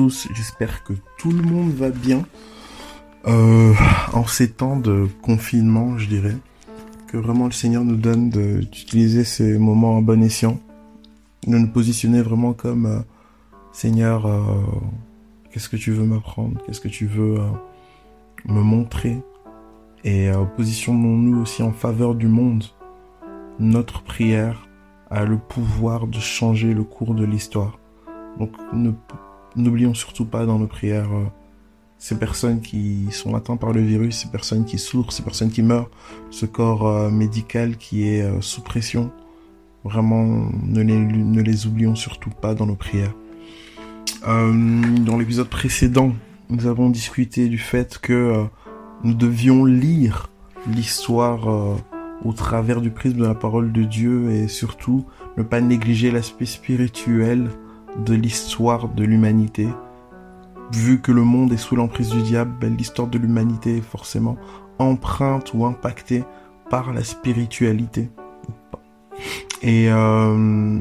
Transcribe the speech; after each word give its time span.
À 0.00 0.34
j'espère 0.34 0.82
que 0.82 0.94
tout 1.18 1.30
le 1.30 1.42
monde 1.42 1.72
va 1.72 1.90
bien. 1.90 2.24
Euh, 3.26 3.74
en 4.14 4.26
ces 4.26 4.50
temps 4.50 4.76
de 4.76 5.06
confinement, 5.20 5.98
je 5.98 6.08
dirais, 6.08 6.36
que 7.06 7.18
vraiment 7.18 7.44
le 7.44 7.52
Seigneur 7.52 7.84
nous 7.84 7.96
donne 7.96 8.30
d'utiliser 8.30 9.24
ces 9.24 9.58
moments 9.58 9.98
en 9.98 10.02
bon 10.02 10.22
escient, 10.22 10.58
de 11.46 11.58
nous 11.58 11.68
positionner 11.68 12.22
vraiment 12.22 12.54
comme 12.54 12.86
euh, 12.86 13.00
Seigneur, 13.72 14.24
euh, 14.24 14.40
qu'est-ce 15.52 15.68
que 15.68 15.76
tu 15.76 15.92
veux 15.92 16.04
m'apprendre, 16.04 16.62
qu'est-ce 16.64 16.80
que 16.80 16.88
tu 16.88 17.06
veux 17.06 17.38
me 18.46 18.62
montrer, 18.62 19.18
et 20.02 20.30
positionnons-nous 20.56 21.42
aussi 21.42 21.62
en 21.62 21.72
faveur 21.72 22.14
du 22.14 22.26
monde. 22.26 22.64
Notre 23.58 24.02
prière 24.02 24.66
a 25.10 25.26
le 25.26 25.36
pouvoir 25.36 26.06
de 26.06 26.18
changer 26.18 26.72
le 26.72 26.84
cours 26.84 27.14
de 27.14 27.24
l'histoire. 27.26 27.78
Donc 28.38 28.52
ne 28.72 28.92
N'oublions 29.60 29.92
surtout 29.92 30.24
pas 30.24 30.46
dans 30.46 30.58
nos 30.58 30.66
prières 30.66 31.12
euh, 31.12 31.26
ces 31.98 32.18
personnes 32.18 32.62
qui 32.62 33.08
sont 33.10 33.34
atteintes 33.34 33.60
par 33.60 33.72
le 33.72 33.82
virus, 33.82 34.22
ces 34.22 34.28
personnes 34.28 34.64
qui 34.64 34.78
souffrent, 34.78 35.12
ces 35.12 35.22
personnes 35.22 35.50
qui 35.50 35.62
meurent, 35.62 35.90
ce 36.30 36.46
corps 36.46 36.86
euh, 36.86 37.10
médical 37.10 37.76
qui 37.76 38.08
est 38.08 38.22
euh, 38.22 38.40
sous 38.40 38.62
pression. 38.62 39.10
Vraiment, 39.84 40.48
ne 40.62 40.80
les, 40.82 40.96
ne 40.96 41.42
les 41.42 41.66
oublions 41.66 41.94
surtout 41.94 42.30
pas 42.30 42.54
dans 42.54 42.66
nos 42.66 42.76
prières. 42.76 43.14
dans 44.22 45.18
l'épisode 45.18 45.48
précédent, 45.48 46.12
nous 46.50 46.66
avons 46.66 46.90
discuté 46.90 47.48
du 47.48 47.56
fait 47.56 47.98
que 47.98 48.44
nous 49.02 49.14
devions 49.14 49.64
lire 49.64 50.28
l'histoire 50.66 51.48
au 52.22 52.32
travers 52.34 52.82
du 52.82 52.90
prisme 52.90 53.20
de 53.20 53.24
la 53.24 53.34
parole 53.34 53.72
de 53.72 53.84
Dieu 53.84 54.30
et 54.30 54.48
surtout 54.48 55.06
ne 55.38 55.42
pas 55.42 55.62
négliger 55.62 56.10
l'aspect 56.10 56.44
spirituel 56.44 57.48
de 57.98 58.14
l'histoire 58.14 58.88
de 58.88 59.04
l'humanité. 59.04 59.68
Vu 60.72 61.00
que 61.00 61.12
le 61.12 61.22
monde 61.22 61.52
est 61.52 61.56
sous 61.56 61.76
l'emprise 61.76 62.10
du 62.10 62.22
diable, 62.22 62.52
ben, 62.60 62.76
l'histoire 62.76 63.08
de 63.08 63.18
l'humanité 63.18 63.78
est 63.78 63.82
forcément 63.82 64.36
empreinte 64.78 65.52
ou 65.54 65.64
impactée 65.64 66.24
par 66.70 66.92
la 66.92 67.02
spiritualité. 67.02 68.08
Et 69.62 69.90
euh, 69.90 70.78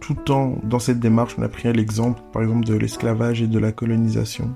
tout 0.00 0.30
en 0.30 0.56
dans 0.64 0.78
cette 0.78 1.00
démarche, 1.00 1.36
on 1.38 1.42
a 1.42 1.48
pris 1.48 1.72
l'exemple, 1.72 2.20
par 2.32 2.42
exemple, 2.42 2.66
de 2.66 2.74
l'esclavage 2.74 3.42
et 3.42 3.46
de 3.46 3.58
la 3.58 3.72
colonisation. 3.72 4.54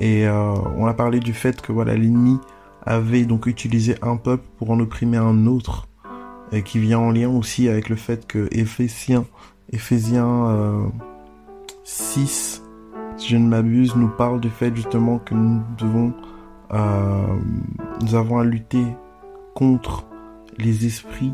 Et 0.00 0.26
euh, 0.26 0.54
on 0.76 0.86
a 0.86 0.94
parlé 0.94 1.20
du 1.20 1.32
fait 1.32 1.60
que 1.60 1.72
voilà, 1.72 1.94
l'ennemi 1.94 2.38
avait 2.86 3.24
donc 3.24 3.46
utilisé 3.46 3.96
un 4.02 4.16
peuple 4.16 4.44
pour 4.58 4.70
en 4.70 4.80
opprimer 4.80 5.16
un 5.16 5.46
autre, 5.46 5.88
et 6.52 6.62
qui 6.62 6.78
vient 6.78 6.98
en 6.98 7.10
lien 7.10 7.28
aussi 7.28 7.68
avec 7.68 7.88
le 7.88 7.96
fait 7.96 8.26
que 8.26 8.48
Éphésiens 8.52 9.24
Ephésiens 9.72 10.92
6, 11.84 12.62
euh, 12.62 13.16
si 13.16 13.28
je 13.28 13.36
ne 13.36 13.48
m'abuse, 13.48 13.96
nous 13.96 14.08
parle 14.08 14.40
du 14.40 14.50
fait 14.50 14.74
justement 14.74 15.18
que 15.18 15.34
nous 15.34 15.62
devons, 15.78 16.12
euh, 16.72 17.38
avons 18.12 18.38
à 18.38 18.44
lutter 18.44 18.84
contre 19.54 20.06
les 20.58 20.86
esprits, 20.86 21.32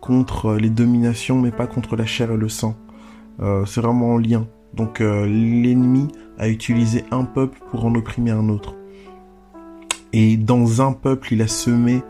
contre 0.00 0.54
les 0.54 0.70
dominations, 0.70 1.40
mais 1.40 1.50
pas 1.50 1.66
contre 1.66 1.96
la 1.96 2.06
chair 2.06 2.30
et 2.30 2.36
le 2.36 2.48
sang. 2.48 2.74
Euh, 3.40 3.64
c'est 3.66 3.80
vraiment 3.80 4.14
en 4.14 4.18
lien. 4.18 4.46
Donc 4.74 5.00
l'ennemi 5.00 6.08
a 6.38 6.48
utilisé 6.48 7.04
un 7.10 7.24
peuple 7.24 7.58
pour 7.70 7.84
en 7.84 7.94
opprimer 7.94 8.30
un 8.30 8.48
autre. 8.48 8.74
Et 10.12 10.36
dans 10.36 10.82
un 10.82 10.92
peuple, 10.92 11.34
il 11.34 11.42
a 11.42 11.48
semé 11.48 12.02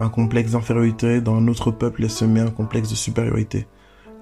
un 0.00 0.08
complexe 0.08 0.52
d'infériorité, 0.52 1.20
dans 1.20 1.36
un 1.36 1.48
autre 1.48 1.70
peuple, 1.70 2.02
il 2.02 2.06
a 2.06 2.08
semé 2.08 2.40
un 2.40 2.50
complexe 2.50 2.90
de 2.90 2.94
supériorité 2.94 3.66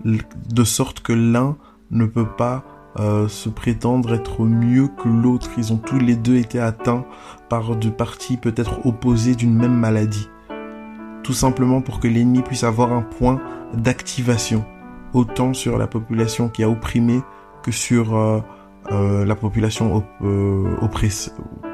de 0.04 0.64
sorte 0.64 1.00
que 1.00 1.12
l'un 1.12 1.56
ne 1.90 2.06
peut 2.06 2.28
pas 2.28 2.64
euh, 2.98 3.28
se 3.28 3.48
prétendre 3.48 4.14
être 4.14 4.44
mieux 4.44 4.88
que 4.88 5.08
l'autre. 5.08 5.50
Ils 5.56 5.72
ont 5.72 5.76
tous 5.76 5.98
les 5.98 6.16
deux 6.16 6.36
été 6.36 6.58
atteints 6.58 7.04
par 7.48 7.76
deux 7.76 7.90
parties 7.90 8.36
peut-être 8.36 8.86
opposées 8.86 9.34
d'une 9.34 9.54
même 9.54 9.76
maladie. 9.76 10.28
Tout 11.22 11.32
simplement 11.32 11.82
pour 11.82 12.00
que 12.00 12.08
l'ennemi 12.08 12.42
puisse 12.42 12.64
avoir 12.64 12.92
un 12.92 13.02
point 13.02 13.40
d'activation, 13.74 14.64
autant 15.12 15.54
sur 15.54 15.78
la 15.78 15.86
population 15.86 16.48
qui 16.48 16.64
a 16.64 16.68
opprimé 16.68 17.20
que 17.62 17.70
sur 17.70 18.16
euh, 18.16 18.40
euh, 18.90 19.24
la 19.24 19.36
population 19.36 20.02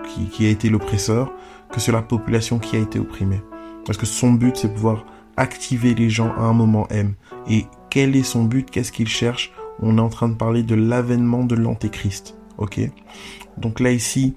qui, 0.05 0.27
qui 0.27 0.47
a 0.47 0.51
été 0.51 0.69
l'oppresseur, 0.69 1.33
que 1.71 1.81
sur 1.81 1.93
la 1.93 2.03
population 2.03 2.59
qui 2.59 2.77
a 2.77 2.81
été 2.81 2.99
opprimée. 2.99 3.41
Parce 3.87 3.97
que 3.97 4.07
son 4.07 4.33
but, 4.33 4.57
c'est 4.57 4.73
pouvoir 4.75 5.05
activer 5.37 5.95
les 5.95 6.11
gens 6.11 6.33
à 6.37 6.43
un 6.43 6.53
moment 6.53 6.87
M. 6.91 7.15
Et 7.49 7.67
quel 7.97 8.15
est 8.15 8.25
son 8.25 8.45
but, 8.45 8.71
qu'est-ce 8.71 8.93
qu'il 8.93 9.09
cherche. 9.09 9.53
On 9.81 9.97
est 9.97 10.03
en 10.03 10.11
train 10.11 10.29
de 10.29 10.35
parler 10.35 10.63
de 10.63 10.75
l'avènement 10.75 11.45
de 11.45 11.55
l'antéchrist. 11.55 12.37
Ok? 12.59 12.79
Donc 13.57 13.81
là 13.81 13.91
ici, 13.91 14.37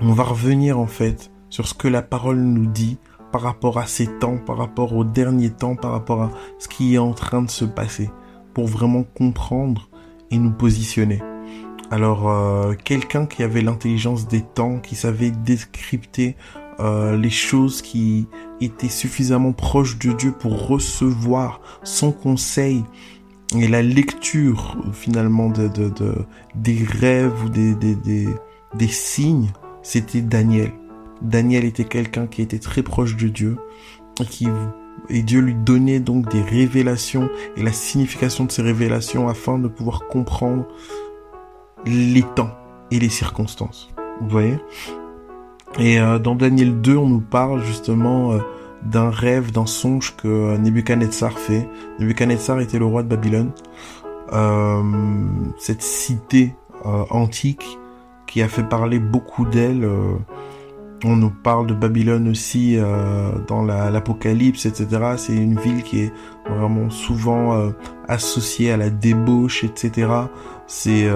on 0.00 0.14
va 0.14 0.22
revenir 0.22 0.78
en 0.78 0.86
fait 0.86 1.30
sur 1.50 1.68
ce 1.68 1.74
que 1.74 1.88
la 1.88 2.00
parole 2.00 2.38
nous 2.38 2.64
dit 2.64 2.96
par 3.32 3.42
rapport 3.42 3.78
à 3.78 3.84
ces 3.84 4.06
temps, 4.06 4.38
par 4.38 4.56
rapport 4.56 4.96
aux 4.96 5.04
derniers 5.04 5.50
temps, 5.50 5.76
par 5.76 5.90
rapport 5.90 6.22
à 6.22 6.30
ce 6.58 6.68
qui 6.68 6.94
est 6.94 6.98
en 6.98 7.12
train 7.12 7.42
de 7.42 7.50
se 7.50 7.66
passer, 7.66 8.08
pour 8.54 8.66
vraiment 8.66 9.02
comprendre 9.02 9.90
et 10.30 10.38
nous 10.38 10.52
positionner. 10.52 11.20
Alors, 11.90 12.30
euh, 12.30 12.72
quelqu'un 12.82 13.26
qui 13.26 13.42
avait 13.42 13.60
l'intelligence 13.60 14.26
des 14.26 14.40
temps, 14.40 14.78
qui 14.78 14.94
savait 14.94 15.32
décrypter 15.32 16.34
euh, 16.80 17.16
les 17.16 17.30
choses 17.30 17.82
qui 17.82 18.28
étaient 18.60 18.88
suffisamment 18.88 19.52
proches 19.52 19.98
de 19.98 20.12
Dieu 20.12 20.32
pour 20.32 20.68
recevoir 20.68 21.60
son 21.82 22.12
conseil 22.12 22.84
et 23.56 23.66
la 23.66 23.82
lecture 23.82 24.76
finalement 24.92 25.48
de, 25.48 25.68
de, 25.68 25.88
de 25.88 26.14
des 26.54 26.84
rêves 26.84 27.44
ou 27.44 27.48
des, 27.48 27.74
des, 27.74 27.94
des, 27.94 28.28
des 28.74 28.88
signes, 28.88 29.50
c'était 29.82 30.20
Daniel. 30.20 30.72
Daniel 31.22 31.64
était 31.64 31.84
quelqu'un 31.84 32.26
qui 32.26 32.42
était 32.42 32.58
très 32.58 32.82
proche 32.82 33.16
de 33.16 33.28
Dieu 33.28 33.56
et 34.20 34.24
qui 34.24 34.48
et 35.08 35.22
Dieu 35.22 35.40
lui 35.40 35.54
donnait 35.54 36.00
donc 36.00 36.28
des 36.30 36.42
révélations 36.42 37.30
et 37.56 37.62
la 37.62 37.72
signification 37.72 38.44
de 38.44 38.52
ces 38.52 38.62
révélations 38.62 39.28
afin 39.28 39.58
de 39.58 39.68
pouvoir 39.68 40.06
comprendre 40.08 40.66
les 41.86 42.24
temps 42.34 42.50
et 42.90 42.98
les 42.98 43.08
circonstances. 43.08 43.88
Vous 44.20 44.28
voyez? 44.28 44.58
Et 45.76 46.00
euh, 46.00 46.18
dans 46.18 46.34
Daniel 46.34 46.80
2, 46.80 46.96
on 46.96 47.08
nous 47.08 47.20
parle 47.20 47.62
justement 47.62 48.32
euh, 48.32 48.38
d'un 48.82 49.10
rêve, 49.10 49.52
d'un 49.52 49.66
songe 49.66 50.16
que 50.16 50.28
euh, 50.28 50.58
Nebuchadnezzar 50.58 51.38
fait. 51.38 51.68
Nebuchadnezzar 51.98 52.60
était 52.60 52.78
le 52.78 52.86
roi 52.86 53.02
de 53.02 53.08
Babylone. 53.08 53.50
cette 55.58 55.82
cité 55.82 56.54
antique 57.10 57.78
qui 58.26 58.42
a 58.42 58.48
fait 58.48 58.62
parler 58.62 58.98
beaucoup 58.98 59.44
d'elle. 59.46 59.88
on 61.04 61.16
nous 61.16 61.30
parle 61.30 61.66
de 61.66 61.74
Babylone 61.74 62.28
aussi 62.28 62.76
dans 63.46 63.62
l'Apocalypse, 63.64 64.66
etc. 64.66 65.14
C'est 65.16 65.34
une 65.34 65.58
ville 65.58 65.82
qui 65.82 66.00
est 66.00 66.12
vraiment 66.46 66.90
souvent 66.90 67.72
associée 68.06 68.70
à 68.70 68.76
la 68.76 68.90
débauche, 68.90 69.64
etc. 69.64 70.08
C'est 70.66 71.08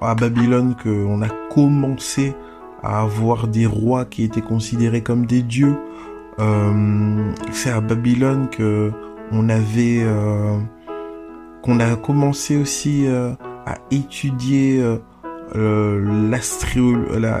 à 0.00 0.14
Babylone 0.14 0.74
qu'on 0.82 1.20
a 1.20 1.28
commencé 1.50 2.34
à 2.82 3.00
avoir 3.00 3.48
des 3.48 3.66
rois 3.66 4.04
qui 4.04 4.22
étaient 4.22 4.40
considérés 4.40 5.02
comme 5.02 5.26
des 5.26 5.42
dieux. 5.42 5.76
Euh, 6.38 7.32
c'est 7.52 7.70
à 7.70 7.80
Babylone 7.80 8.48
que 8.50 8.92
on 9.32 9.48
avait 9.48 10.02
euh, 10.02 10.58
qu'on 11.62 11.80
a 11.80 11.96
commencé 11.96 12.56
aussi 12.56 13.06
euh, 13.06 13.32
à 13.66 13.76
étudier 13.90 14.82
euh, 15.54 16.28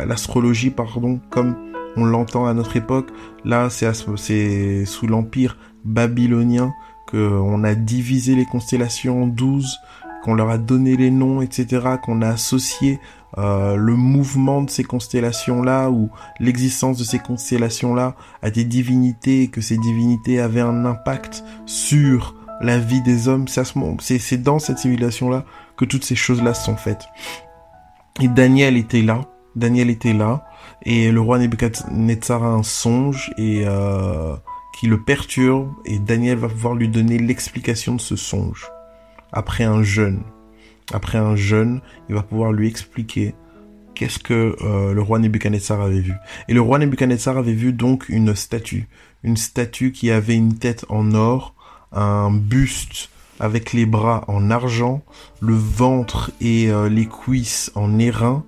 l'astrologie 0.06 0.70
pardon 0.70 1.20
comme 1.30 1.56
on 1.96 2.04
l'entend 2.04 2.46
à 2.46 2.54
notre 2.54 2.76
époque. 2.76 3.08
Là, 3.44 3.68
c'est 3.70 4.84
sous 4.84 5.06
l'empire 5.06 5.56
babylonien 5.84 6.72
que 7.06 7.16
on 7.16 7.64
a 7.64 7.74
divisé 7.74 8.34
les 8.34 8.44
constellations 8.44 9.24
en 9.24 9.26
douze, 9.26 9.78
qu'on 10.22 10.34
leur 10.34 10.50
a 10.50 10.58
donné 10.58 10.96
les 10.96 11.10
noms, 11.10 11.40
etc., 11.40 11.96
qu'on 12.02 12.20
a 12.22 12.28
associé 12.28 13.00
euh, 13.38 13.76
le 13.76 13.94
mouvement 13.94 14.62
de 14.62 14.70
ces 14.70 14.82
constellations-là 14.82 15.90
ou 15.90 16.10
l'existence 16.40 16.98
de 16.98 17.04
ces 17.04 17.20
constellations-là 17.20 18.16
à 18.42 18.50
des 18.50 18.64
divinités 18.64 19.42
et 19.42 19.48
que 19.48 19.60
ces 19.60 19.78
divinités 19.78 20.40
avaient 20.40 20.60
un 20.60 20.84
impact 20.84 21.44
sur 21.64 22.34
la 22.60 22.78
vie 22.78 23.00
des 23.02 23.28
hommes, 23.28 23.46
c'est 23.46 24.42
dans 24.42 24.58
cette 24.58 24.78
civilisation-là 24.78 25.44
que 25.76 25.84
toutes 25.84 26.04
ces 26.04 26.16
choses-là 26.16 26.52
sont 26.52 26.76
faites. 26.76 27.04
Et 28.20 28.26
Daniel 28.26 28.76
était 28.76 29.02
là, 29.02 29.20
Daniel 29.54 29.88
était 29.90 30.14
là, 30.14 30.44
et 30.82 31.12
le 31.12 31.20
roi 31.20 31.38
Nebuchadnezzar 31.38 32.42
a 32.42 32.48
un 32.48 32.64
songe 32.64 33.30
et 33.38 33.62
euh, 33.64 34.34
qui 34.80 34.88
le 34.88 35.00
perturbe, 35.00 35.70
et 35.84 36.00
Daniel 36.00 36.38
va 36.38 36.48
pouvoir 36.48 36.74
lui 36.74 36.88
donner 36.88 37.18
l'explication 37.18 37.94
de 37.94 38.00
ce 38.00 38.16
songe 38.16 38.66
après 39.30 39.62
un 39.62 39.84
jeûne 39.84 40.24
après 40.92 41.18
un 41.18 41.36
jeûne, 41.36 41.80
il 42.08 42.14
va 42.14 42.22
pouvoir 42.22 42.52
lui 42.52 42.68
expliquer 42.68 43.34
qu'est-ce 43.94 44.18
que 44.18 44.56
euh, 44.60 44.92
le 44.92 45.02
roi 45.02 45.18
Nebuchadnezzar 45.18 45.80
avait 45.80 46.00
vu. 46.00 46.14
Et 46.48 46.54
le 46.54 46.60
roi 46.60 46.78
Nebuchadnezzar 46.78 47.36
avait 47.36 47.52
vu 47.52 47.72
donc 47.72 48.08
une 48.08 48.34
statue, 48.34 48.88
une 49.22 49.36
statue 49.36 49.92
qui 49.92 50.10
avait 50.10 50.36
une 50.36 50.58
tête 50.58 50.84
en 50.88 51.14
or, 51.14 51.54
un 51.92 52.30
buste 52.30 53.10
avec 53.40 53.72
les 53.72 53.86
bras 53.86 54.24
en 54.28 54.50
argent, 54.50 55.02
le 55.40 55.54
ventre 55.54 56.30
et 56.40 56.70
euh, 56.70 56.88
les 56.88 57.06
cuisses 57.06 57.70
en 57.74 57.98
airain, 57.98 58.44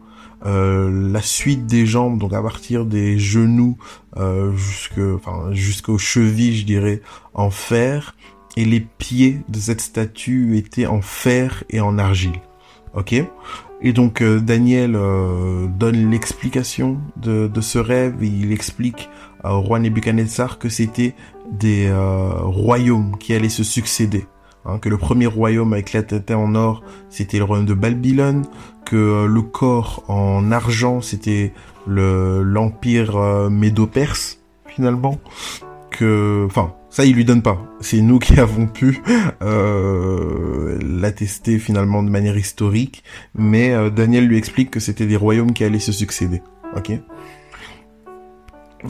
euh, 0.47 1.11
la 1.13 1.23
suite 1.23 1.67
des 1.67 1.87
jambes, 1.87 2.19
donc 2.19 2.33
à 2.33 2.43
partir 2.43 2.87
des 2.87 3.19
genoux 3.19 3.77
euh, 4.17 4.53
jusque, 4.57 4.99
enfin, 4.99 5.53
jusqu'aux 5.53 5.99
chevilles, 5.99 6.57
je 6.57 6.65
dirais, 6.65 7.03
en 7.35 7.51
fer, 7.51 8.15
et 8.57 8.65
les 8.65 8.81
pieds 8.81 9.41
de 9.49 9.59
cette 9.59 9.81
statue 9.81 10.57
étaient 10.57 10.87
en 10.87 11.03
fer 11.03 11.65
et 11.71 11.81
en 11.81 11.99
argile. 11.99 12.41
Ok? 12.95 13.15
Et 13.83 13.93
donc 13.93 14.21
euh, 14.21 14.41
Daniel 14.41 14.95
euh, 14.95 15.67
donne 15.67 16.11
l'explication 16.11 16.99
de, 17.17 17.51
ce 17.61 17.79
rêve, 17.79 18.17
il 18.23 18.53
explique 18.53 19.09
au 19.43 19.61
roi 19.61 19.79
Nebuchadnezzar 19.79 20.59
que 20.59 20.69
c'était 20.69 21.15
des 21.51 21.87
euh, 21.87 22.31
royaumes 22.43 23.17
qui 23.19 23.35
allaient 23.35 23.49
se 23.49 23.65
succéder. 23.65 24.27
Hein, 24.67 24.79
que 24.79 24.91
le 24.91 24.99
premier 24.99 25.27
royaume 25.27 25.73
avec 25.73 25.95
la 25.95 26.03
tête 26.03 26.31
en 26.31 26.55
or, 26.55 26.83
c'était 27.09 27.39
le 27.39 27.45
royaume 27.45 27.65
de 27.65 27.73
Babylone, 27.73 28.45
que 28.85 29.25
le 29.25 29.43
corps 29.43 30.05
en 30.09 30.53
argent, 30.53 31.01
c'était 31.01 31.55
le 31.87 32.43
l'empire 32.43 33.17
médo-perse 33.49 34.41
finalement, 34.67 35.19
que, 35.91 36.45
enfin, 36.47 36.75
ça, 36.91 37.05
il 37.05 37.15
lui 37.15 37.25
donne 37.25 37.43
pas. 37.43 37.59
C'est 37.81 38.01
nous 38.01 38.19
qui 38.19 38.39
avons 38.41 38.67
pu 38.67 39.03
euh, 39.43 40.79
l'attester 40.83 41.59
finalement 41.59 42.03
de 42.03 42.11
manière 42.11 42.37
historique, 42.37 43.05
mais 43.35 43.73
euh, 43.73 43.91
Daniel 43.91 44.27
lui 44.27 44.37
explique 44.37 44.71
que 44.71 44.81
c'était 44.81 45.07
des 45.07 45.17
royaumes 45.17 45.53
qui 45.53 45.65
allaient 45.65 45.79
se 45.79 45.93
succéder. 45.93 46.43
Ok? 46.77 46.93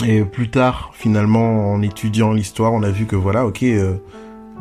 Et 0.07 0.25
plus 0.25 0.51
tard, 0.51 0.93
finalement, 0.95 1.73
en 1.73 1.83
étudiant 1.83 2.33
l'histoire, 2.33 2.73
on 2.73 2.83
a 2.83 2.91
vu 2.91 3.07
que 3.07 3.17
voilà, 3.17 3.45
ok, 3.47 3.63
euh, 3.65 3.97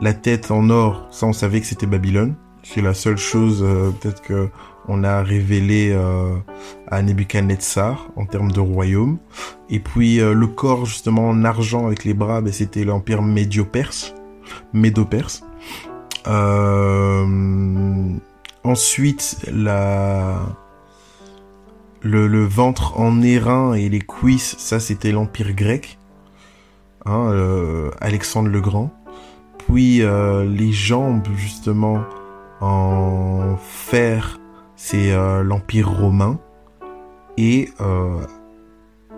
la 0.01 0.13
tête 0.13 0.49
en 0.49 0.69
or, 0.69 1.07
ça, 1.11 1.27
on 1.27 1.33
savait 1.33 1.61
que 1.61 1.67
c'était 1.67 1.85
Babylone. 1.85 2.35
C'est 2.63 2.81
la 2.81 2.93
seule 2.93 3.17
chose, 3.17 3.65
peut-être 4.01 4.21
que 4.21 4.49
on 4.89 5.03
a 5.03 5.21
révélé 5.21 5.91
euh, 5.93 6.35
à 6.87 7.03
Nebuchadnezzar 7.03 8.09
en 8.15 8.25
termes 8.25 8.51
de 8.51 8.59
royaume. 8.59 9.19
Et 9.69 9.79
puis 9.79 10.19
euh, 10.19 10.33
le 10.33 10.47
corps 10.47 10.85
justement 10.85 11.29
en 11.29 11.45
argent 11.45 11.85
avec 11.85 12.03
les 12.03 12.15
bras, 12.15 12.41
ben, 12.41 12.51
c'était 12.51 12.83
l'empire 12.83 13.21
médio-perse, 13.21 14.15
médo-perse. 14.73 15.43
Euh, 16.27 18.15
ensuite, 18.63 19.37
le, 22.01 22.45
ventre 22.45 22.99
en 22.99 23.21
airain 23.21 23.73
et 23.73 23.89
les 23.89 23.99
cuisses, 23.99 24.55
ça 24.57 24.79
c'était 24.79 25.11
l'empire 25.11 25.53
grec, 25.53 25.99
hein, 27.05 27.31
Alexandre 28.01 28.49
le 28.49 28.59
Grand. 28.59 28.91
Puis 29.59 29.99
les 29.99 30.71
jambes 30.71 31.27
justement 31.37 32.01
en 32.59 33.55
fer 33.57 34.39
c'est 34.81 35.11
euh, 35.11 35.43
l'Empire 35.43 35.91
romain 35.91 36.39
et 37.37 37.67
euh, 37.81 38.21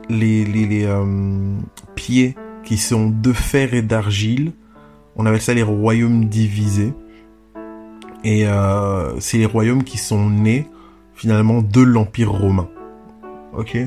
les, 0.09 0.85
euh, 0.85 1.55
pieds 1.93 2.35
qui 2.63 2.77
sont 2.77 3.11
de 3.11 3.31
fer 3.31 3.75
et 3.75 3.83
d'argile, 3.83 4.53
on 5.15 5.27
appelle 5.27 5.39
ça 5.39 5.53
les 5.53 5.61
royaumes 5.61 6.25
divisés. 6.25 6.93
Et 8.23 8.45
c'est 9.19 9.39
les 9.39 9.47
royaumes 9.47 9.83
qui 9.83 9.97
sont 9.97 10.29
nés 10.29 10.67
finalement 11.15 11.63
de 11.63 11.81
l'Empire 11.81 12.31
romain. 12.31 12.69
Ok? 13.53 13.77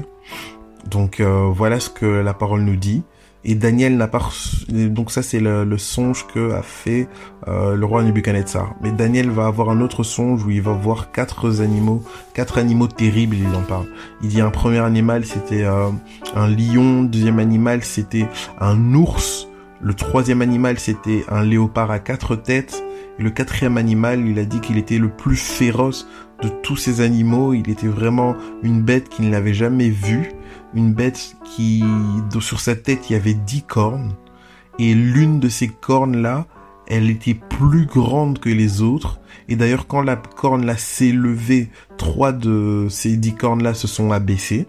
Donc 0.91 1.21
voilà 1.21 1.79
ce 1.79 1.89
que 1.89 2.07
la 2.07 2.35
parole 2.35 2.63
nous 2.63 2.75
dit 2.75 3.05
et 3.45 3.55
Daniel 3.55 3.97
n'a 3.97 4.09
pas 4.09 4.31
donc 4.69 5.11
ça 5.11 5.23
c'est 5.23 5.41
le, 5.41 5.79
songe 5.79 6.27
que 6.33 6.53
a 6.53 6.63
fait 6.63 7.09
euh, 7.47 7.75
le 7.75 7.85
roi 7.85 8.03
Nebuchadnezzar. 8.03 8.75
Mais 8.81 8.91
Daniel 8.91 9.31
va 9.31 9.47
avoir 9.47 9.71
un 9.71 9.81
autre 9.81 10.03
songe 10.03 10.45
où 10.45 10.51
il 10.51 10.63
va 10.63 10.73
voir 10.73 11.13
quatre 11.13 11.61
animaux, 11.61 12.03
quatre 12.33 12.59
animaux 12.59 12.87
terribles, 12.87 13.37
il 13.37 13.55
en 13.55 13.63
parle. 13.63 13.87
Il 14.23 14.29
dit 14.29 14.41
un 14.41 14.51
premier 14.51 14.79
animal 14.79 15.25
c'était 15.25 15.65
euh, 15.65 15.91
un 16.35 16.49
lion, 16.49 17.03
deuxième 17.03 17.39
animal 17.39 17.85
c'était 17.85 18.29
un 18.61 18.95
ours, 18.95 19.49
le 19.81 19.95
troisième 19.95 20.41
animal 20.41 20.79
c'était 20.79 21.25
un 21.29 21.43
léopard 21.43 21.91
à 21.91 21.99
quatre 21.99 22.37
têtes, 22.37 22.83
et 23.19 23.23
le 23.23 23.31
quatrième 23.31 23.77
animal 23.77 24.27
il 24.27 24.39
a 24.39 24.45
dit 24.45 24.61
qu'il 24.61 24.79
était 24.79 24.99
le 24.99 25.11
plus 25.11 25.37
féroce 25.37 26.09
de 26.43 26.49
tous 26.49 26.77
ces 26.77 27.01
animaux, 27.01 27.53
il 27.53 27.71
était 27.71 27.87
vraiment 27.87 28.35
une 28.63 28.83
bête 28.83 29.09
qu'il 29.09 29.31
n'avait 29.31 29.55
jamais 29.55 29.89
vue 29.91 30.33
une 30.75 30.93
bête 30.93 31.37
qui, 31.45 31.85
sur 32.41 32.61
sa 32.61 32.75
tête, 32.77 33.09
il 33.09 33.15
y 33.15 33.17
avait 33.17 33.35
dix 33.35 33.63
cornes. 33.63 34.15
Et 34.79 34.95
l'une 34.95 35.41
de 35.41 35.49
ces 35.49 35.69
cornes-là, 35.69 36.47
elle 36.87 37.11
était 37.11 37.35
plus 37.35 37.87
grande 37.87 38.39
que 38.39 38.49
les 38.49 38.83
autres. 38.83 39.21
Et 39.49 39.57
d'ailleurs, 39.57 39.87
quand 39.87 40.03
la 40.03 40.17
corne 40.17 40.67
là 40.67 40.77
s'est 40.77 41.13
levée, 41.13 41.71
trois 41.97 42.33
de 42.33 42.87
ces 42.91 43.17
dix 43.17 43.35
cornes-là 43.35 43.75
se 43.75 43.87
sont 43.87 44.13
abaissées. 44.13 44.67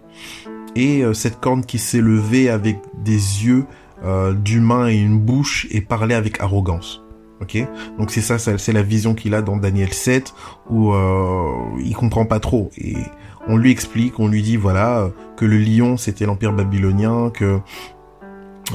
Et 0.74 1.02
euh, 1.02 1.14
cette 1.14 1.40
corne 1.40 1.64
qui 1.64 1.78
s'est 1.78 2.00
levée 2.00 2.48
avec 2.48 2.78
des 3.02 3.12
yeux 3.12 3.64
euh, 4.04 4.34
d'humain 4.34 4.88
et 4.88 4.96
une 4.96 5.18
bouche 5.18 5.66
et 5.70 5.80
parlait 5.80 6.14
avec 6.14 6.40
arrogance. 6.40 7.05
Ok, 7.42 7.58
donc 7.98 8.10
c'est 8.10 8.22
ça, 8.22 8.38
c'est 8.38 8.72
la 8.72 8.82
vision 8.82 9.14
qu'il 9.14 9.34
a 9.34 9.42
dans 9.42 9.58
Daniel 9.58 9.92
7 9.92 10.32
où 10.70 10.92
euh, 10.92 11.52
il 11.84 11.94
comprend 11.94 12.24
pas 12.24 12.40
trop 12.40 12.70
et 12.78 12.96
on 13.46 13.58
lui 13.58 13.70
explique, 13.70 14.18
on 14.18 14.28
lui 14.28 14.42
dit 14.42 14.56
voilà 14.56 15.10
que 15.36 15.44
le 15.44 15.58
lion 15.58 15.98
c'était 15.98 16.24
l'empire 16.24 16.54
babylonien, 16.54 17.30
que 17.30 17.60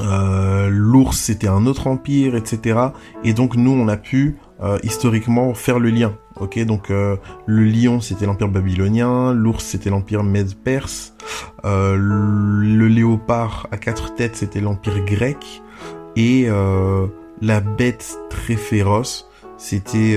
euh, 0.00 0.68
l'ours 0.70 1.18
c'était 1.18 1.48
un 1.48 1.66
autre 1.66 1.86
empire, 1.86 2.34
etc. 2.34 2.78
Et 3.24 3.34
donc 3.34 3.56
nous 3.56 3.72
on 3.72 3.88
a 3.88 3.96
pu 3.96 4.38
euh, 4.62 4.78
historiquement 4.82 5.54
faire 5.54 5.78
le 5.78 5.90
lien. 5.90 6.14
Ok, 6.40 6.58
donc 6.64 6.90
euh, 6.90 7.16
le 7.46 7.64
lion 7.64 8.00
c'était 8.00 8.26
l'empire 8.26 8.48
babylonien, 8.48 9.34
l'ours 9.34 9.64
c'était 9.64 9.90
l'empire 9.90 10.22
Mède-Perse, 10.22 11.14
le 11.64 12.88
léopard 12.88 13.68
à 13.70 13.76
quatre 13.76 14.14
têtes 14.14 14.36
c'était 14.36 14.60
l'empire 14.60 15.04
grec 15.04 15.62
et 16.16 16.48
la 17.42 17.60
bête 17.60 18.18
très 18.30 18.56
féroce 18.56 19.28
c'était 19.58 20.16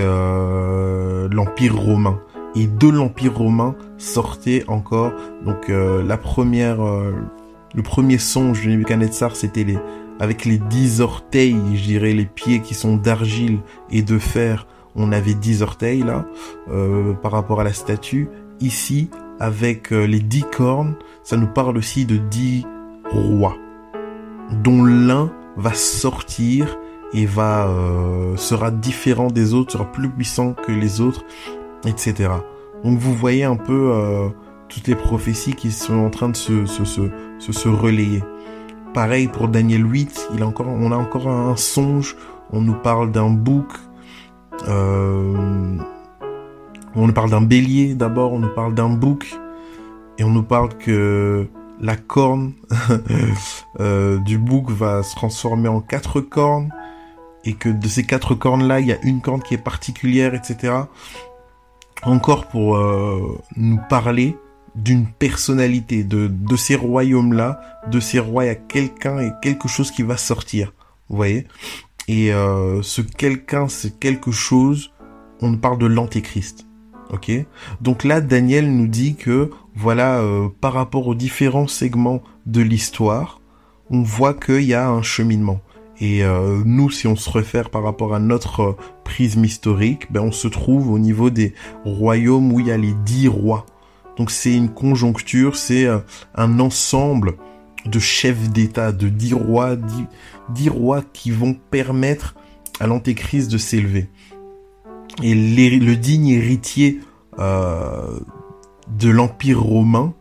l'empire 1.29 1.75
romain. 1.75 2.20
Et 2.55 2.67
de 2.67 2.88
l'Empire 2.88 3.38
romain 3.38 3.75
sortait 3.98 4.63
encore 4.67 5.12
donc 5.46 5.70
euh, 5.70 6.01
la 6.03 6.17
première 6.17 6.82
euh, 6.82 7.12
le 7.74 7.84
premier 7.84 8.17
songe 8.17 8.65
de 8.65 8.72
Nebuchadnezzar 8.72 9.36
c'était 9.36 9.65
les 9.65 9.77
avec 10.22 10.46
les 10.46 10.58
dix 10.58 11.01
orteils 11.01 11.58
je 11.74 11.84
dirais 11.84 12.13
les 12.13 12.25
pieds 12.25 12.62
qui 12.62 12.74
sont 12.74 12.96
d'argile 12.96 13.60
et 13.91 14.01
de 14.01 14.17
fer 14.17 14.67
on 14.96 15.12
avait 15.12 15.34
dix 15.34 15.62
orteils 15.62 16.03
là 16.03 16.25
euh, 16.72 17.13
par 17.13 17.34
rapport 17.34 17.60
à 17.60 17.65
la 17.65 17.74
statue. 17.74 18.29
Ici 18.62 19.10
avec 19.41 19.91
les 19.91 20.22
dix 20.22 20.46
cornes 20.55 20.96
ça 21.24 21.36
nous 21.36 21.48
parle 21.48 21.77
aussi 21.77 22.05
de 22.05 22.15
dix 22.15 22.65
rois 23.12 23.58
dont 24.63 24.86
l'un 24.86 25.29
va 25.58 25.74
sortir 25.74 26.77
et 27.14 27.26
va 27.26 27.70
sera 28.36 28.72
différent 28.72 29.28
des 29.28 29.54
autres 29.54 29.74
sera 29.74 29.92
plus 29.92 30.10
puissant 30.10 30.54
que 30.54 30.72
les 30.72 31.02
autres 31.02 31.24
etc. 31.88 32.30
Donc 32.84 33.00
vous 33.00 33.14
voyez 33.14 33.44
un 33.44 33.56
peu 33.56 33.92
euh, 33.94 34.30
toutes 34.70 34.88
les 34.88 34.96
prophéties 34.96 35.54
qui 35.54 35.72
sont 35.72 35.96
en 35.96 36.10
train 36.10 36.30
de 36.30 36.36
se, 36.36 36.66
se, 36.66 36.86
se, 36.86 37.52
se, 37.52 37.70
relayer. 37.70 38.24
Pareil 38.94 39.28
pour 39.28 39.48
Daniel 39.48 39.86
8, 39.86 40.30
il 40.36 40.44
a 40.44 40.48
encore, 40.48 40.68
on 40.68 40.92
a 40.92 40.96
encore 40.96 41.28
un 41.28 41.56
songe, 41.56 42.16
on 42.52 42.62
nous 42.62 42.76
parle 42.76 43.12
d'un 43.12 43.30
bouc, 43.30 43.68
euh, 44.68 45.78
on 46.96 47.08
nous 47.08 47.14
parle 47.14 47.32
d'un 47.32 47.42
bélier 47.42 47.94
d'abord, 47.94 48.34
on 48.34 48.40
nous 48.40 48.54
parle 48.54 48.74
d'un 48.74 48.90
bouc, 48.90 49.36
et 50.18 50.24
on 50.24 50.30
nous 50.30 50.44
parle 50.44 50.70
que 50.78 51.48
la 51.82 51.98
corne 51.98 52.54
euh, 53.82 54.18
du 54.20 54.38
bouc 54.38 54.70
va 54.70 55.04
se 55.04 55.14
transformer 55.16 55.68
en 55.68 55.82
quatre 55.82 56.22
cornes, 56.22 56.70
et 57.46 57.54
que 57.54 57.70
de 57.70 57.88
ces 57.88 58.04
quatre 58.04 58.36
cornes-là, 58.36 58.80
il 58.80 58.88
y 58.88 58.92
a 58.92 59.02
une 59.04 59.22
corne 59.22 59.42
qui 59.42 59.54
est 59.54 59.64
particulière, 59.64 60.34
etc 60.34 60.74
encore 62.06 62.48
pour 62.48 62.78
euh, 62.78 63.38
nous 63.56 63.80
parler 63.90 64.38
d'une 64.75 65.08
personnalité, 65.08 66.04
de, 66.04 66.28
de 66.28 66.56
ces 66.56 66.75
royaumes-là, 66.75 67.62
de 67.90 68.00
ces 68.00 68.20
rois, 68.20 68.46
il 68.46 68.48
y 68.48 68.52
a 68.52 68.56
quelqu'un 68.56 69.20
et 69.20 69.32
quelque 69.42 69.68
chose 69.68 69.92
qui 69.92 70.04
va 70.04 70.18
sortir. 70.18 70.74
Vous 71.10 71.16
voyez 71.16 71.48
Et 72.08 72.34
euh, 72.34 72.82
ce 72.82 73.02
quelqu'un, 73.02 73.68
c'est 73.68 73.98
quelque 74.00 74.32
chose, 74.32 74.92
on 75.42 75.58
parle 75.58 75.78
de 75.78 75.86
l'antéchrist. 75.86 76.66
Ok 77.10 77.32
Donc 77.82 78.04
là, 78.04 78.20
Daniel 78.20 78.72
nous 78.72 78.88
dit 78.88 79.16
que, 79.16 79.52
voilà, 79.75 80.20
euh, 80.20 80.50
par 80.60 80.74
rapport 80.74 81.08
aux 81.08 81.16
différents 81.16 81.68
segments 81.68 82.22
de 82.46 82.62
l'histoire, 82.62 83.40
on 83.90 84.02
voit 84.02 84.34
qu'il 84.34 84.64
y 84.64 84.74
a 84.74 84.90
un 84.90 85.04
cheminement. 85.04 85.62
Et 86.00 86.24
euh, 86.24 86.62
nous, 86.66 86.90
si 86.90 87.08
on 87.08 87.16
se 87.16 87.30
réfère 87.30 87.70
par 87.70 87.84
rapport 87.84 88.14
à 88.14 88.20
notre 88.20 88.62
euh, 88.62 88.78
prisme 89.04 89.46
historique, 89.46 90.12
ben 90.12 90.22
on 90.22 90.32
se 90.32 90.48
trouve 90.48 90.92
au 90.92 91.00
niveau 91.00 91.30
des 91.30 91.54
royaumes 91.86 92.52
où 92.52 92.60
il 92.60 92.68
y 92.68 92.72
a 92.72 92.78
les 92.78 92.94
dix 93.06 93.28
rois. 93.28 93.66
Donc 94.18 94.32
c'est 94.32 94.54
une 94.54 94.70
conjoncture, 94.70 95.56
c'est 95.56 95.86
euh, 95.86 96.00
un 96.36 96.60
ensemble 96.60 97.36
de 97.86 98.00
chefs 98.00 98.50
d'État, 98.50 98.92
de 98.92 99.10
dix 99.10 99.34
rois, 99.34 99.75
dix, 100.50 100.70
rois 100.70 101.02
qui 101.14 101.32
vont 101.32 101.54
permettre 101.54 102.36
à 102.80 102.88
l'antéchrist 102.88 103.52
de 103.52 103.58
s'élever. 103.58 104.10
et 105.22 105.34
le 105.34 105.96
digne 105.96 106.28
héritier 106.30 107.00
euh, 107.40 108.20
de 108.88 109.10
l'Empire 109.10 109.62
romain, 109.62 110.14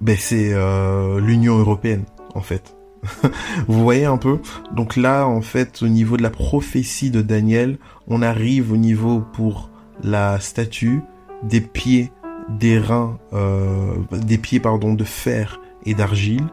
ben 0.00 0.16
c'est 0.18 0.52
euh, 0.52 1.20
l'Union 1.20 1.58
européenne 1.58 2.04
en 2.34 2.40
fait. 2.40 2.76
Vous 3.68 3.82
voyez 3.82 4.04
un 4.04 4.16
peu? 4.16 4.38
Donc 4.74 4.96
là, 4.96 5.26
en 5.26 5.40
fait, 5.40 5.82
au 5.82 5.88
niveau 5.88 6.16
de 6.16 6.22
la 6.22 6.30
prophétie 6.30 7.10
de 7.10 7.22
Daniel, 7.22 7.78
on 8.06 8.22
arrive 8.22 8.72
au 8.72 8.76
niveau 8.76 9.20
pour 9.32 9.70
la 10.02 10.40
statue 10.40 11.02
des 11.42 11.60
pieds, 11.60 12.12
des 12.48 12.78
reins, 12.78 13.18
euh, 13.32 13.94
des 14.12 14.38
pieds 14.38 14.60
pardon 14.60 14.94
de 14.94 15.04
fer 15.04 15.60
et 15.84 15.94
d'argile 15.94 16.46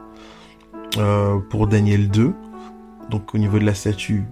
euh, 0.97 1.37
pour 1.49 1.67
Daniel 1.67 2.09
2. 2.09 2.33
Donc 3.09 3.33
au 3.33 3.37
niveau 3.37 3.59
de 3.59 3.65
la 3.65 3.73
statue, 3.73 4.25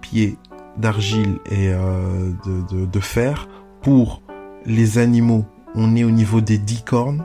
pieds 0.00 0.36
d'argile 0.76 1.38
et 1.50 1.68
euh, 1.70 2.32
de, 2.46 3.00
fer. 3.00 3.48
Pour 3.82 4.22
les 4.64 4.98
animaux, 4.98 5.44
on 5.74 5.96
est 5.96 6.04
au 6.04 6.10
niveau 6.10 6.40
des 6.40 6.58
dix 6.58 6.82
cornes. 6.82 7.24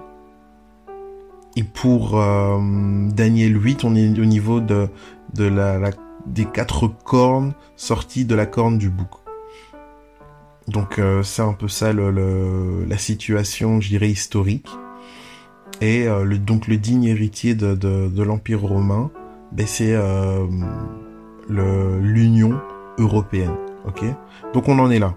Et 1.57 1.63
pour 1.63 2.21
euh, 2.21 2.59
Daniel 3.09 3.59
8, 3.59 3.83
on 3.83 3.95
est 3.95 4.19
au 4.19 4.25
niveau 4.25 4.59
de, 4.59 4.89
de 5.33 5.45
la, 5.45 5.89
des 6.27 6.45
quatre 6.45 6.87
cornes 6.87 7.55
sorties 7.75 8.25
de 8.25 8.35
la 8.35 8.45
corne 8.45 8.77
du 8.77 8.91
bouc. 8.91 9.09
Donc 10.67 10.99
euh, 10.99 11.23
c'est 11.23 11.41
un 11.41 11.53
peu 11.53 11.67
ça 11.67 11.93
le, 11.93 12.85
la 12.87 12.97
situation, 12.99 13.81
je 13.81 13.89
dirais, 13.89 14.07
historique. 14.07 14.69
Et 15.81 16.07
euh, 16.07 16.37
donc 16.37 16.67
le 16.67 16.77
digne 16.77 17.05
héritier 17.05 17.55
de, 17.55 17.73
de, 17.73 18.21
l'Empire 18.21 18.61
romain, 18.61 19.09
ben, 19.51 19.65
c'est 19.65 19.95
l'Union 21.49 22.59
européenne. 22.99 23.55
Donc 24.53 24.67
on 24.67 24.77
en 24.77 24.91
est 24.91 24.99
là. 24.99 25.15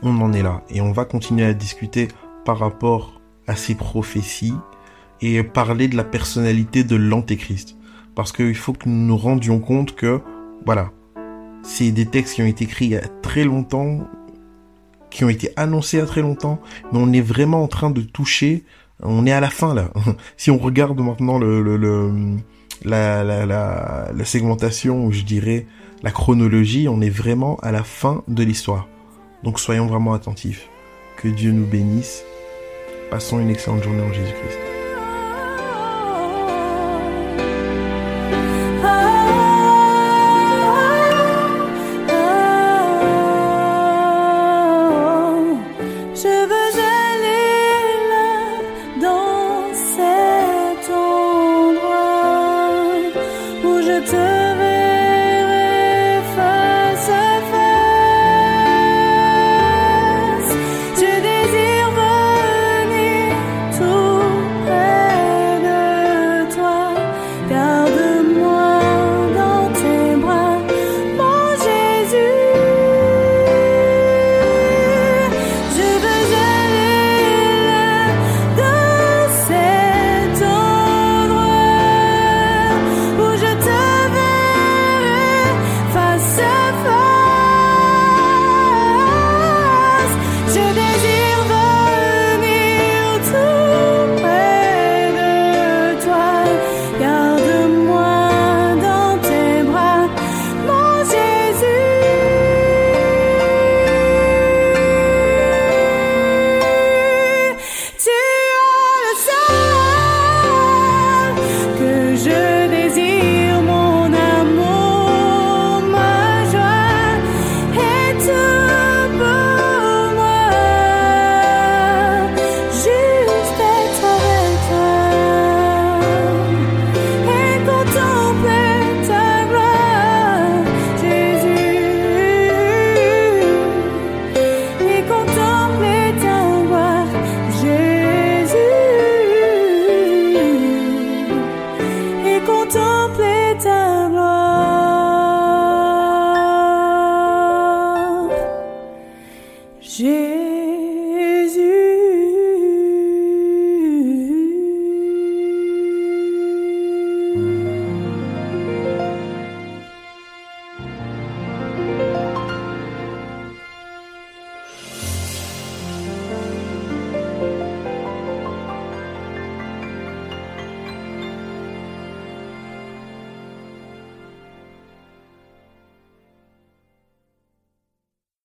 On 0.00 0.18
en 0.22 0.32
est 0.32 0.42
là. 0.42 0.62
Et 0.70 0.80
on 0.80 0.92
va 0.92 1.04
continuer 1.04 1.44
à 1.44 1.52
discuter 1.52 2.08
par 2.46 2.58
rapport 2.58 3.20
à 3.46 3.56
ces 3.56 3.74
prophéties 3.74 4.54
et 5.24 5.42
parler 5.42 5.88
de 5.88 5.96
la 5.96 6.04
personnalité 6.04 6.84
de 6.84 6.96
l'antéchrist. 6.96 7.76
Parce 8.14 8.30
qu'il 8.32 8.54
faut 8.54 8.72
que 8.72 8.88
nous 8.88 9.06
nous 9.06 9.16
rendions 9.16 9.58
compte 9.58 9.94
que, 9.94 10.20
voilà, 10.66 10.92
c'est 11.62 11.90
des 11.90 12.06
textes 12.06 12.34
qui 12.34 12.42
ont 12.42 12.46
été 12.46 12.64
écrits 12.64 12.84
il 12.86 12.90
y 12.92 12.96
a 12.96 13.08
très 13.22 13.44
longtemps, 13.44 14.06
qui 15.10 15.24
ont 15.24 15.28
été 15.28 15.50
annoncés 15.56 15.96
il 15.96 16.00
y 16.00 16.02
a 16.02 16.06
très 16.06 16.22
longtemps, 16.22 16.60
mais 16.92 16.98
on 17.00 17.12
est 17.12 17.20
vraiment 17.20 17.62
en 17.62 17.68
train 17.68 17.90
de 17.90 18.02
toucher, 18.02 18.64
on 19.02 19.26
est 19.26 19.32
à 19.32 19.40
la 19.40 19.50
fin 19.50 19.74
là. 19.74 19.90
si 20.36 20.50
on 20.50 20.58
regarde 20.58 21.00
maintenant 21.00 21.38
le, 21.38 21.60
la, 22.84 23.24
la, 23.24 24.24
segmentation, 24.24 25.10
je 25.10 25.24
dirais, 25.24 25.66
la 26.02 26.10
chronologie, 26.10 26.88
on 26.88 27.00
est 27.00 27.10
vraiment 27.10 27.56
à 27.62 27.72
la 27.72 27.82
fin 27.82 28.22
de 28.28 28.42
l'histoire. 28.42 28.88
Donc 29.42 29.58
soyons 29.58 29.86
vraiment 29.86 30.14
attentifs. 30.14 30.68
Que 31.16 31.28
Dieu 31.28 31.52
nous 31.52 31.66
bénisse. 31.66 32.24
Passons 33.10 33.38
une 33.38 33.50
excellente 33.50 33.84
journée 33.84 34.02
en 34.02 34.12
Jésus-Christ. 34.12 34.73